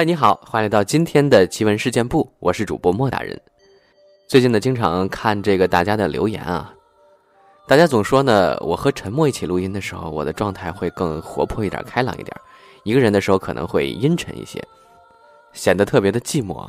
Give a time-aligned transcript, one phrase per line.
[0.00, 3.38] 嗨，你好，欢迎来到今天的奇闻事件部，我是主播莫大人。
[4.26, 6.72] 最近呢，经常看这个大家的留言啊，
[7.68, 12.34] 大家总说呢，我和沉默一起录音的时候，我的状态会更活泼一点、开朗一点；
[12.82, 14.58] 一个人的时候可能会阴沉一些，
[15.52, 16.66] 显得特别的寂寞。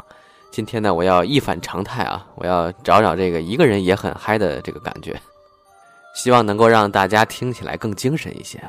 [0.51, 5.17] 今天呢，我要一反常态啊，我要找找这个一个人也很嗨的这个感觉，
[6.13, 8.61] 希望能够让大家听起来更精神一些。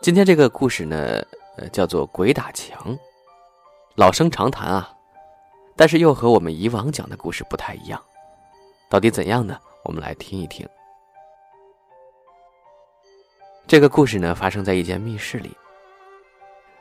[0.00, 1.22] 今天这个故事呢，
[1.58, 2.78] 呃，叫做《鬼打墙》。
[3.96, 4.92] 老生常谈啊，
[5.76, 8.02] 但是又和我们以往讲的故事不太一样，
[8.88, 9.56] 到底怎样呢？
[9.84, 10.68] 我们来听一听。
[13.68, 15.56] 这个故事呢，发生在一间密室里，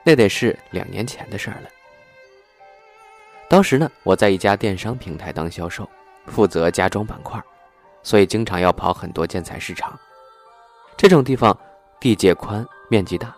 [0.04, 1.70] 那得是两年前的事儿了。
[3.48, 5.88] 当时呢，我在一家电商平台当销售，
[6.26, 7.40] 负责家装板块，
[8.02, 9.98] 所以经常要跑很多建材市场。
[10.98, 11.56] 这种地方
[12.00, 13.36] 地界宽，面积大，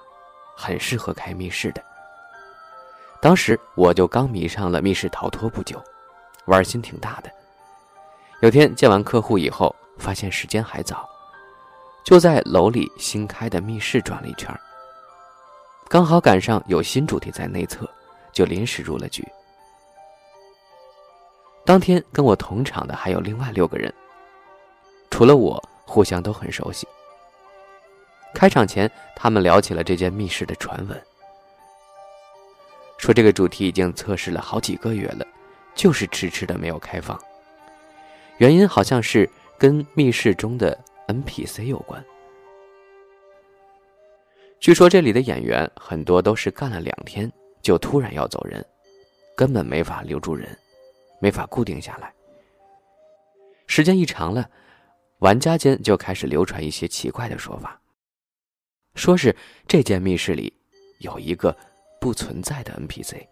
[0.56, 1.84] 很适合开密室的。
[3.26, 5.84] 当时我就刚迷上了密室逃脱不久，
[6.46, 7.32] 玩心挺大的。
[8.42, 11.10] 有天见完客户以后，发现时间还早，
[12.04, 14.48] 就在楼里新开的密室转了一圈
[15.90, 17.90] 刚好赶上有新主题在内测，
[18.32, 19.28] 就临时入了局。
[21.66, 23.92] 当天跟我同场的还有另外六个人，
[25.10, 26.88] 除了我，互相都很熟悉。
[28.36, 31.04] 开场前，他们聊起了这间密室的传闻。
[32.98, 35.26] 说这个主题已经测试了好几个月了，
[35.76, 37.20] 就是迟迟的没有开放。
[38.38, 42.04] 原因好像是跟密室中的 NPC 有关。
[44.60, 48.66] 据说这里的演员很多都是干了两天就突然要走人，
[49.36, 50.58] 根本没法留住人，
[51.20, 52.12] 没法固定下来。
[53.68, 54.50] 时间一长了，
[55.20, 57.80] 玩家间就开始流传一些奇怪的说法，
[58.96, 59.36] 说是
[59.68, 60.52] 这间密室里
[61.00, 61.56] 有一个。
[62.06, 63.28] 不存在的 NPC，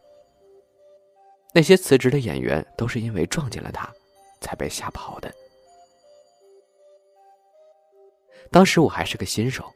[1.54, 3.88] 那些辞职的演员都是因为撞见了他，
[4.42, 5.32] 才被吓跑的。
[8.50, 9.72] 当时我还是个新手，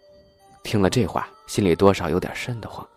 [0.63, 2.90] 听了这话，心里多少有点瘆得慌，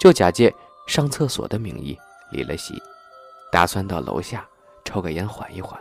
[0.00, 0.50] 就假借
[0.86, 1.94] 上厕所的名义
[2.32, 2.82] 离了席，
[3.52, 4.48] 打算到楼下
[4.86, 5.78] 抽个烟缓一缓。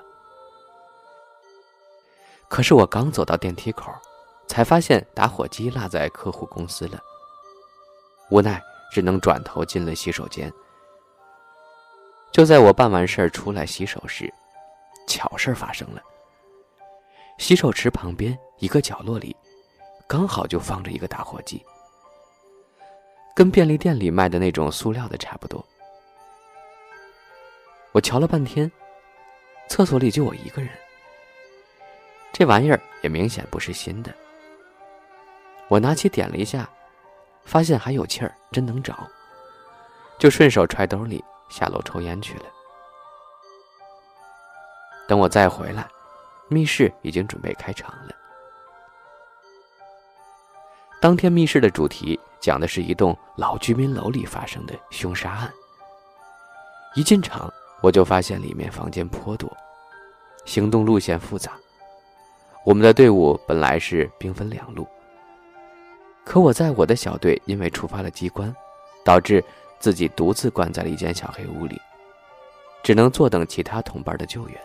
[2.50, 3.90] 可是我刚走到电梯口，
[4.50, 7.00] 才发现打火机落在客户公司了。
[8.30, 10.52] 无奈，只能转头进了洗手间。
[12.32, 14.34] 就在我办完事儿出来洗手时，
[15.08, 16.02] 巧事儿发生了。
[17.38, 19.36] 洗手池旁边一个角落里，
[20.08, 21.64] 刚好就放着一个打火机，
[23.36, 25.66] 跟便利店里卖的那种塑料的差不多。
[27.92, 28.70] 我瞧了半天，
[29.70, 30.70] 厕所里就我一个人，
[32.34, 34.14] 这玩意儿也明显不是新的。
[35.70, 36.70] 我拿起点了一下。
[37.46, 39.08] 发现还有气儿，真能找，
[40.20, 42.46] 就顺手揣兜里下楼抽烟去了。
[45.08, 45.88] 等我再回来，
[46.50, 48.14] 密室已经准备开场了。
[51.00, 55.54] 当天密室的主题讲的是一栋老居民楼里发生的凶杀案。
[56.96, 59.48] 一进场，我就发现里面房间颇多，
[60.46, 61.52] 行动路线复杂。
[62.66, 64.88] 我们的队伍本来是兵分两路。
[66.26, 68.54] 可我在我的小队因为触发了机关，
[69.06, 69.42] 导致
[69.80, 71.80] 自己独自关在了一间小黑屋里，
[72.84, 74.60] 只能坐等其他同伴的救援。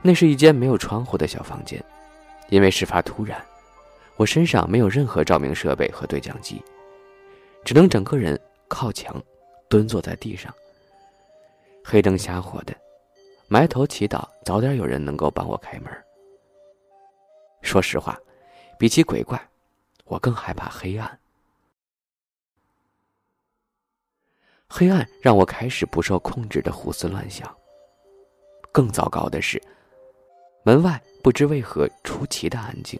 [0.00, 1.84] 那是一间没有窗户的小房间，
[2.50, 3.44] 因为事发突然，
[4.16, 6.62] 我身上没有任何照明设备和对讲机，
[7.64, 9.20] 只能整个人靠墙，
[9.68, 10.54] 蹲坐在地上。
[11.84, 12.72] 黑灯瞎火的，
[13.48, 15.92] 埋头祈祷早点有人能够帮我开门。
[17.62, 18.18] 说实话，
[18.78, 19.40] 比起鬼怪，
[20.04, 21.18] 我更害怕黑暗。
[24.68, 27.54] 黑暗让我开始不受控制的胡思乱想。
[28.70, 29.60] 更糟糕的是，
[30.62, 32.98] 门外不知为何出奇的安静，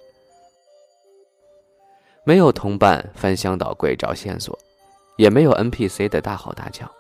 [2.25, 4.59] 没有同伴翻箱倒柜找线索，
[5.17, 6.91] 也没有 NPC 的大吼大叫。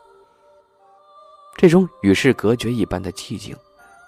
[1.57, 3.57] 这种与世隔绝一般的寂静，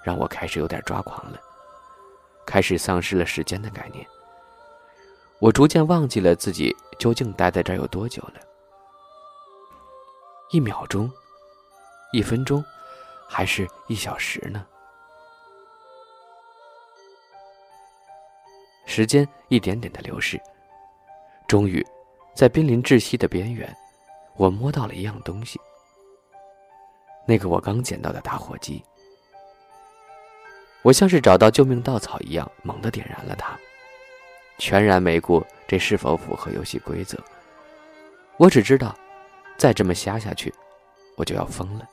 [0.05, 1.41] 让我开始有点抓狂了。
[2.51, 4.05] 开始丧失了时间的概念，
[5.39, 8.41] 我逐渐忘记了自己究竟待在这儿有多久了。
[10.51, 11.09] 一秒钟，
[12.13, 12.65] 一分钟，
[13.29, 14.67] 还是一小时呢？
[18.85, 20.37] 时间一点点的流逝，
[21.47, 21.87] 终于，
[22.35, 23.73] 在濒临窒息的边缘，
[24.35, 25.61] 我摸到了一样东西。
[27.25, 28.85] 那个我刚捡到的打火机。
[30.83, 33.59] 我像是找到救命稻草一样，猛地点燃了它，
[34.59, 37.19] 全然没顾这是否符合游戏规则，
[38.39, 38.95] 我只知道，
[39.59, 40.55] 再这么瞎下去，
[41.17, 41.87] 我就要疯了。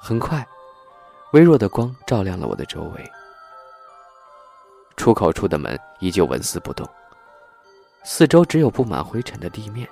[0.00, 0.46] 很快，
[1.32, 3.10] 微弱的光照亮了我的周围。
[4.96, 6.86] 出口处的门依旧纹丝不动，
[8.04, 9.88] 四周只有布满灰尘的地面、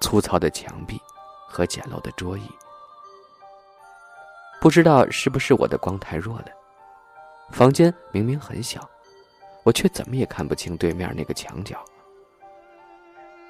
[0.00, 0.98] 粗糙的墙壁
[1.46, 2.48] 和简陋的桌椅。
[4.60, 6.46] 不知道是不是我的光太弱了，
[7.50, 8.88] 房间明明很小，
[9.62, 11.82] 我却怎么也看不清对面那个墙角。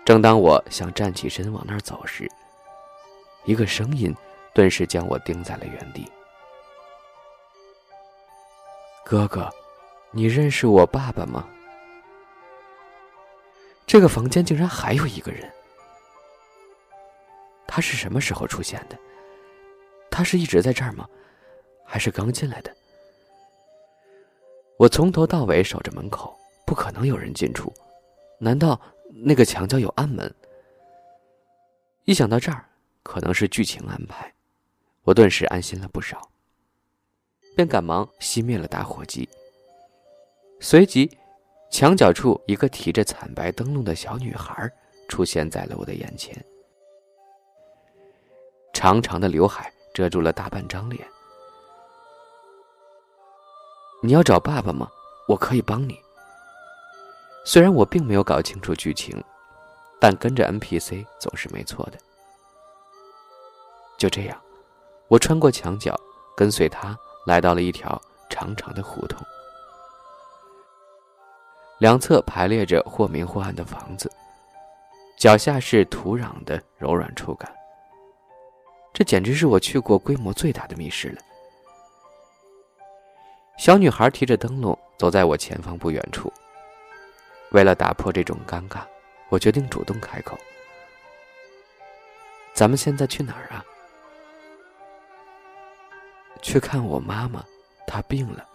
[0.04, 2.30] 正当我想站起身往那儿走时，
[3.44, 4.14] 一个声音
[4.54, 6.10] 顿时将我钉在了原地
[9.04, 9.50] ：“哥哥。”
[10.10, 11.46] 你认识我爸爸吗？
[13.86, 15.52] 这个房间竟然还有一个人，
[17.66, 18.98] 他是什么时候出现的？
[20.18, 21.08] 他是一直在这儿吗？
[21.84, 22.76] 还是刚进来的？
[24.76, 26.36] 我从头到尾守着门口，
[26.66, 27.72] 不可能有人进出。
[28.40, 28.80] 难道
[29.14, 30.34] 那个墙角有暗门？
[32.04, 32.64] 一想到这儿，
[33.04, 34.34] 可能是剧情安排，
[35.04, 36.28] 我顿时安心了不少，
[37.54, 39.28] 便赶忙熄灭了打火机。
[40.58, 41.16] 随即，
[41.70, 44.68] 墙角处一个提着惨白灯笼的小女孩
[45.06, 46.44] 出现在了我的眼前。
[48.72, 51.04] 长长的刘海遮住了大半张脸。
[54.00, 54.88] 你要找爸爸吗？
[55.26, 56.00] 我可以帮你。
[57.44, 59.20] 虽然我并没有搞清楚剧情，
[59.98, 61.98] 但跟着 NPC 总是没错的。
[63.96, 64.40] 就这样，
[65.08, 65.98] 我穿过墙角，
[66.36, 66.96] 跟随他
[67.26, 68.00] 来到了一条
[68.30, 69.20] 长长的胡同。
[71.78, 74.08] 两侧排列着或明或暗的房子，
[75.18, 77.52] 脚下是土壤的柔软触感。
[78.92, 81.22] 这简直是我去过规模最大的密室了。
[83.58, 86.32] 小女孩提着灯笼走在我前方不远处。
[87.50, 88.80] 为了打破这种尴尬，
[89.28, 90.36] 我决定主动开口
[92.52, 93.64] ：“咱们现在去哪儿啊
[96.42, 97.42] ？”“去看我妈妈，
[97.86, 98.46] 她病了。”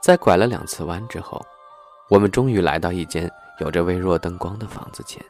[0.00, 1.44] 在拐了两次弯之后，
[2.08, 5.20] 我们终于来到一间有着微弱灯光的房子前。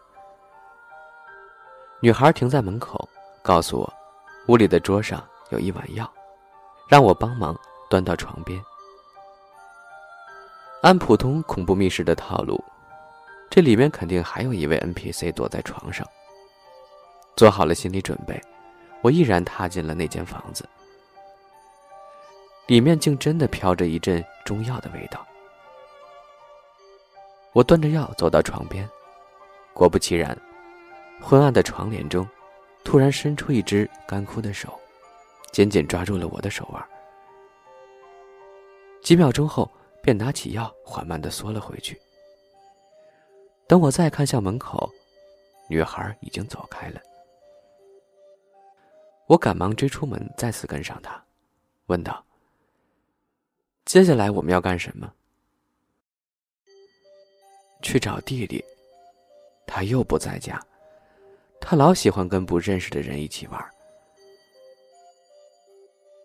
[2.04, 3.08] 女孩停在门口，
[3.40, 3.94] 告诉我，
[4.48, 6.06] 屋里的桌上有一碗药，
[6.86, 7.58] 让我帮忙
[7.88, 8.62] 端到床边。
[10.82, 12.62] 按普通恐怖密室的套路，
[13.48, 16.06] 这里面肯定还有一位 NPC 躲在床上。
[17.36, 18.38] 做好了心理准备，
[19.00, 20.68] 我毅然踏进了那间房子。
[22.66, 25.26] 里面竟真的飘着一阵中药的味道。
[27.54, 28.86] 我端着药走到床边，
[29.72, 30.38] 果不其然，
[31.26, 32.28] 昏暗的床帘中，
[32.84, 34.78] 突然伸出一只干枯的手，
[35.52, 36.88] 紧紧抓住了我的手腕。
[39.02, 39.70] 几秒钟后，
[40.02, 41.98] 便拿起药，缓慢的缩了回去。
[43.66, 44.92] 等我再看向门口，
[45.66, 47.00] 女孩已经走开了。
[49.26, 51.24] 我赶忙追出门，再次跟上她，
[51.86, 52.22] 问道。
[53.86, 55.10] 接下来我们要干什么？
[57.80, 58.62] 去找弟弟。
[59.66, 60.62] 他又不在家，
[61.66, 63.70] 他老喜欢跟不认识的人一起玩。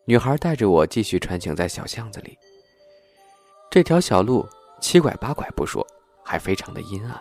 [0.03, 2.37] 女孩带着我继续穿行在小巷子里。
[3.71, 4.45] 这条小路
[4.81, 5.85] 七拐八拐不说，
[6.25, 7.17] 还非常的阴暗。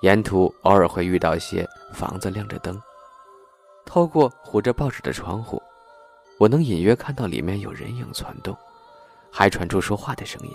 [0.00, 2.76] 沿途偶尔会遇到一些房子亮着灯，
[3.86, 5.62] 透过糊着报纸的窗户，
[6.38, 8.56] 我能隐约看到里面有人影窜动。
[9.30, 10.50] 还传出说话的声音。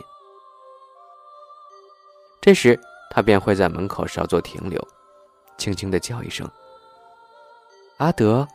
[2.41, 4.79] 这时，他便会在门口稍作停留，
[5.57, 6.49] 轻轻的叫一声
[7.97, 8.47] ：“阿德。”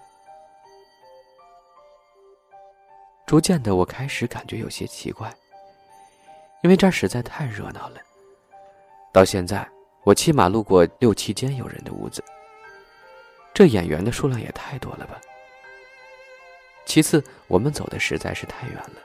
[3.27, 5.35] 逐渐的，我开始感觉有些奇怪，
[6.63, 7.97] 因为这儿实在太热闹了。
[9.13, 9.67] 到现在，
[10.05, 12.23] 我起码路过六七间有人的屋子，
[13.55, 15.19] 这演员的数量也太多了吧？
[16.85, 18.97] 其次，我们走的实在是太远了。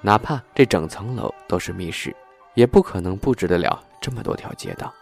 [0.00, 2.14] 哪怕这整层楼都是密室，
[2.54, 4.92] 也不可能布置得了这么多条街道。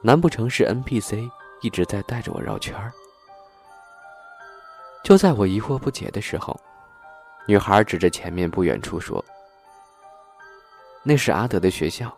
[0.00, 1.28] 难不成是 NPC
[1.60, 2.92] 一直在带着我绕圈儿？
[5.02, 6.58] 就在我疑惑不解的时候，
[7.46, 9.24] 女孩指着前面不远处说
[11.02, 12.16] ：“那是阿德的学校，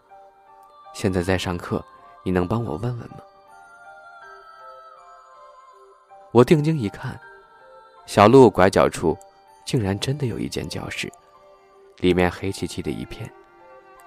[0.93, 1.83] 现在在上课，
[2.23, 3.17] 你能帮我问问吗？”
[6.33, 7.19] 我定睛一看，
[8.07, 9.17] 小路拐角处，
[9.65, 11.11] 竟然真的有一间教室。
[11.99, 13.33] 里面黑漆漆的一片，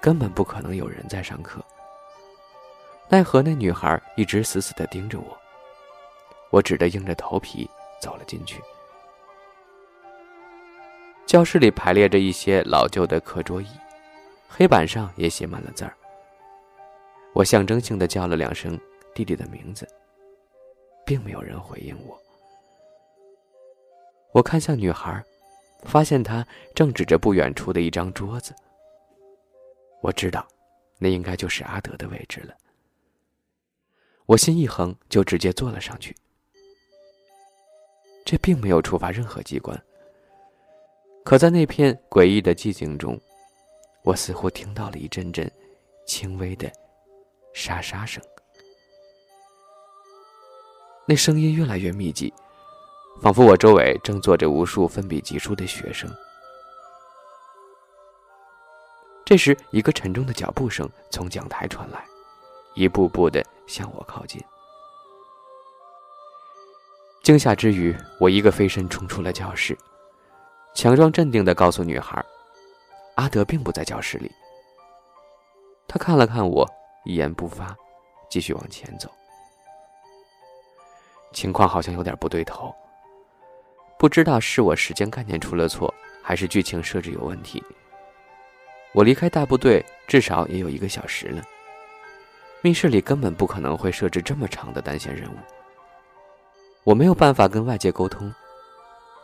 [0.01, 1.63] 根本不可能有人在上课。
[3.09, 5.37] 奈何那女孩一直死死的盯着我，
[6.49, 7.69] 我只得硬着头皮
[8.01, 8.61] 走了进去。
[11.25, 13.67] 教室里排列着一些老旧的课桌椅，
[14.47, 15.95] 黑板上也写满了字儿，
[17.33, 18.79] 我象征性的叫了两声
[19.13, 19.87] 弟弟的名字，
[21.05, 22.19] 并没有人回应我。
[24.31, 25.23] 我看向女孩，
[25.83, 28.53] 发现她正指着不远处的一张桌子。
[30.01, 30.47] 我知道，
[30.97, 32.55] 那应该就是阿德的位置了。
[34.25, 36.15] 我心一横，就直接坐了上去。
[38.25, 39.79] 这并没有触发任何机关，
[41.25, 43.19] 可在那片诡异的寂静中，
[44.01, 45.51] 我似乎听到了一阵阵
[46.05, 46.71] 轻微的
[47.53, 48.23] 沙沙声。
[51.05, 52.33] 那声音越来越密集，
[53.21, 56.09] 仿佛我周围正坐着无数奋笔疾书的学生。
[59.25, 62.05] 这时，一个沉重的脚步声从讲台传来，
[62.73, 64.41] 一步步的向我靠近。
[67.23, 69.77] 惊吓之余，我一个飞身冲出了教室，
[70.75, 72.23] 强装镇定的告诉女孩
[73.15, 74.29] ：“阿德并不在教室里。”
[75.87, 76.69] 他看了看我，
[77.05, 77.75] 一言不发，
[78.29, 79.09] 继续往前走。
[81.31, 82.73] 情况好像有点不对头，
[83.97, 87.63] 不知道是我时间概念出了错，还是剧情设置有问题。
[88.93, 91.43] 我离开大部队至少也有一个小时了，
[92.63, 95.37] 密室里根本不可能会设置这么长的单线任务。
[96.85, 98.33] 我没有办法跟外界沟通，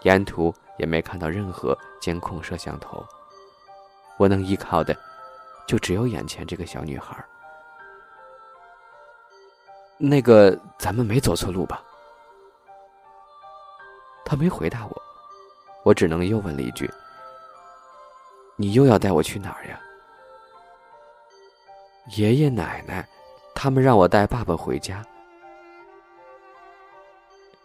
[0.02, 3.02] 沿途也没看到任何监控摄像头。
[4.18, 4.94] 我能依靠的，
[5.66, 7.16] 就只有眼前这个小女孩。
[9.98, 11.82] 那个，咱们没走错路吧？
[14.26, 15.02] 她没回答我，
[15.84, 16.92] 我只能又问了一句
[18.60, 19.80] ：“你又要带我去哪儿呀？”
[22.18, 23.08] 爷爷奶奶，
[23.62, 25.06] 他们让我带爸爸回家。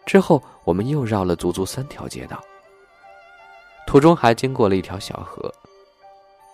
[0.04, 2.42] 之后，我们又绕了足足三条街道，
[3.86, 5.54] 途中还经过了一条小河。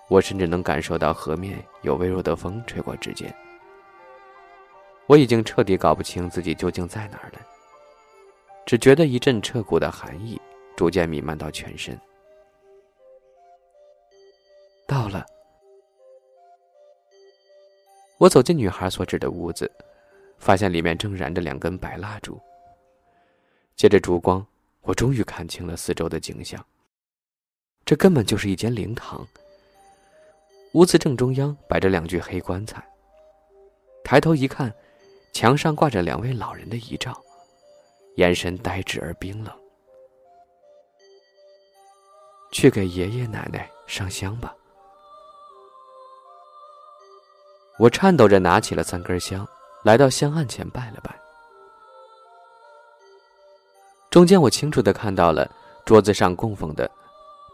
[0.09, 3.35] 我甚至能感受到河面有微弱的风吹过指尖。
[5.07, 7.41] 我已经彻底搞不清自己究竟在哪儿了，
[8.67, 10.39] 只觉得一阵彻骨的寒意
[10.77, 11.99] 逐渐弥漫到全身。
[14.87, 15.25] 到了，
[18.21, 19.71] 我走进女孩所指的屋子，
[20.37, 22.39] 发现里面正燃着两根白蜡烛。
[23.77, 24.47] 借着烛光，
[24.83, 26.63] 我终于看清了四周的景象。
[27.83, 29.27] 这根本就是一间灵堂。
[30.75, 32.87] 屋子正中央摆着两具黑棺材。
[34.05, 34.71] 抬头一看，
[35.33, 37.19] 墙上挂着两位老人的遗照，
[38.17, 39.59] 眼神呆滞而冰冷。
[42.53, 44.55] 去给爷爷奶奶上香吧。
[47.81, 49.49] 我颤抖着拿起了三根香，
[49.83, 51.19] 来到香案前拜了拜。
[54.11, 55.51] 中间，我清楚的看到了
[55.87, 56.91] 桌子上供奉的，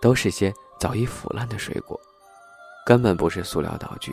[0.02, 1.96] 都是些早已腐烂的水果，
[2.84, 4.12] 根本不是塑料道具。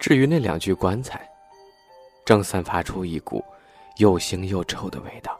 [0.00, 1.24] 至于那两具棺材，
[2.24, 3.44] 正散发出一股
[3.98, 5.38] 又腥又臭的味道，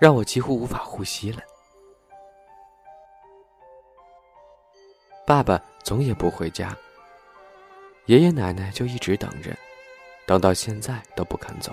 [0.00, 1.40] 让我几乎无法呼吸了。
[5.26, 6.76] 爸爸总也不回家，
[8.06, 9.56] 爷爷奶奶就一直等着。
[10.26, 11.70] 等到现在都不肯走。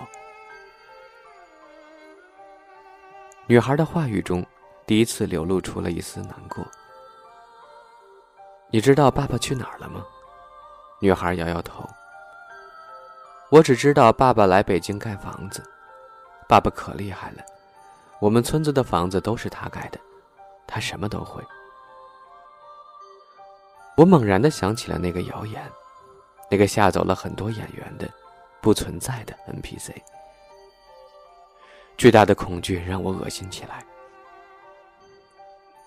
[3.48, 4.46] 女孩的话语中，
[4.86, 6.65] 第一次流露出了一丝难过。
[8.70, 10.05] 你知道爸爸去哪儿了吗？
[11.00, 11.88] 女孩摇摇头。
[13.50, 15.63] 我只知道爸爸来北京盖房子，
[16.48, 17.43] 爸爸可厉害了，
[18.20, 20.00] 我们村子的房子都是他盖的，
[20.67, 21.41] 他什么都会。
[23.98, 25.62] 我猛然的想起了那个谣言，
[26.50, 28.10] 那个吓走了很多演员的。
[28.63, 29.91] 不存在的 NPC，
[31.98, 33.83] 巨大的恐惧让我恶心起来。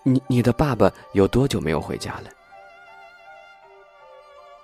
[0.03, 2.31] 你你的爸爸有多久没有回家了？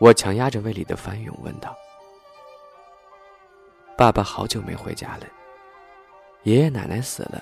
[0.00, 1.72] 我强压着胃里的翻涌问道。
[3.96, 5.26] 爸爸好久没回家了，
[6.42, 7.40] 爷爷奶奶死了，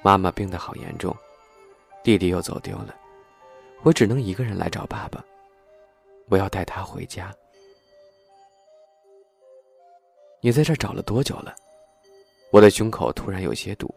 [0.00, 1.12] 妈妈病得好严重，
[2.04, 2.94] 弟弟又走丢了，
[3.82, 5.20] 我只能一个人来找爸爸，
[6.28, 7.34] 我要带他回家。
[10.40, 11.54] 你在这找了多久了？
[12.50, 13.92] 我的胸口突然有些堵。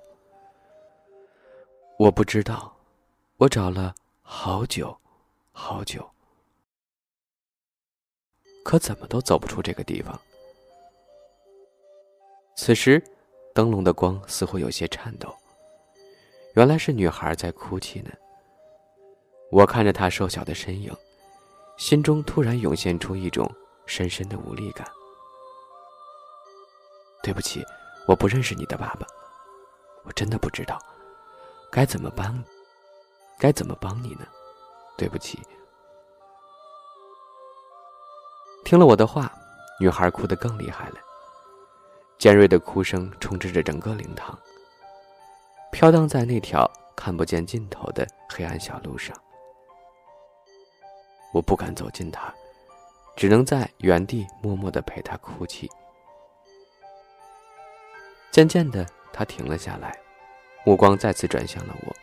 [1.97, 2.73] 我不知道，
[3.37, 4.95] 我找了好久，
[5.51, 6.07] 好久，
[8.63, 10.19] 可怎么都走不出这个地方。
[12.55, 13.03] 此时，
[13.53, 15.35] 灯笼的光似乎有些颤抖，
[16.55, 18.11] 原来是女孩在哭泣呢。
[19.51, 20.95] 我看着她瘦小的身影，
[21.77, 23.49] 心中突然涌现出一种
[23.85, 24.85] 深深的无力感。
[27.21, 27.63] 对不起，
[28.07, 29.05] 我不认识你的爸爸，
[30.03, 30.79] 我真的不知道
[31.71, 32.43] 该怎么帮，
[33.37, 34.25] 该怎么帮你呢？
[34.97, 35.39] 对不起。
[38.65, 39.31] 听了我的话，
[39.79, 40.95] 女孩哭得更厉害了，
[42.17, 44.37] 尖锐的哭声充斥着整个灵堂，
[45.71, 49.15] 飘荡在那条看不见尽头的黑暗小路上。
[51.33, 52.33] 我不敢走近他，
[53.15, 55.69] 只能在原地默默的陪他哭泣。
[58.31, 59.97] 渐渐的，他停了下来，
[60.65, 61.95] 目光再次转向了我。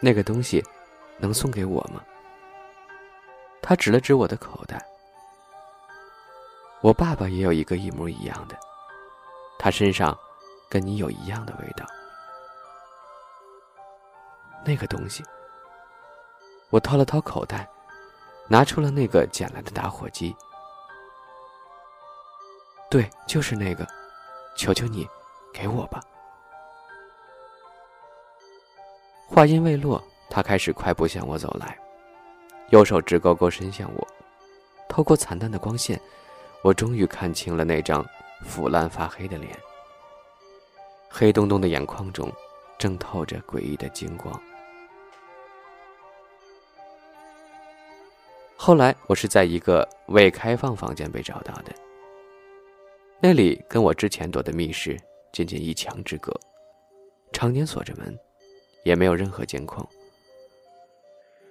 [0.00, 0.62] 那个东西，
[1.18, 2.02] 能送给我吗？
[3.60, 4.84] 他指了指我的口袋。
[6.80, 8.58] 我爸爸也有一个一模一样的，
[9.58, 10.18] 他身上
[10.68, 11.86] 跟你有一样的味道。
[14.64, 15.22] 那个东西，
[16.72, 17.68] 我掏了掏口袋，
[18.48, 20.34] 拿出了那个捡来的打火机。
[22.90, 23.86] 对，就是那个，
[24.56, 25.06] 求求你，
[25.52, 26.00] 给我吧。
[29.28, 31.78] 话音未落，他开始快步向我走来，
[32.70, 34.08] 右手直勾勾伸向我。
[34.88, 36.00] 透过惨淡的光线，
[36.62, 38.02] 我终于看清了那张
[38.46, 39.54] 腐烂发黑的脸。
[41.10, 42.32] 黑洞洞的眼眶中，
[42.78, 44.40] 正透着诡异的金光。
[48.64, 51.74] 后来，我是在一个未开放房间被找到的。
[53.20, 54.96] 那里跟我之前躲的密室
[55.32, 56.32] 仅仅一墙之隔，
[57.32, 58.16] 常年锁着门。
[58.84, 59.84] 也没有任何监控。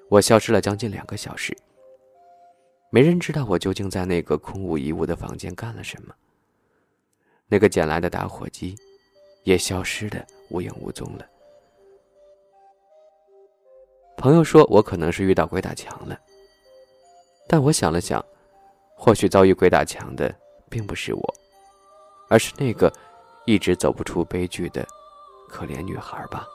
[0.08, 1.54] 我消失了将近两个小时，
[2.90, 6.16] 没人知道我究竟在那个空无一物的房间干了什么。
[7.50, 8.74] 那个捡来的打火机，
[9.44, 11.28] 也消失的无影无踪了。
[14.16, 16.18] 朋友说我可能是遇到鬼打墙了，
[17.52, 18.24] 但我想了想，
[18.96, 20.34] 或许遭遇鬼打墙的
[20.70, 21.36] 并不是我，
[22.30, 22.90] 而是那个
[23.46, 24.88] 一直走不出悲剧的
[25.50, 26.48] 可怜女孩吧。